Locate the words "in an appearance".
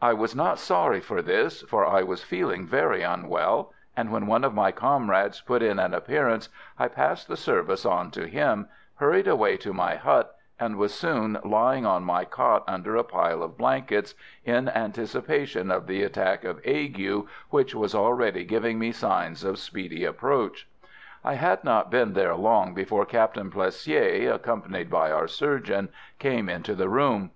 5.62-6.48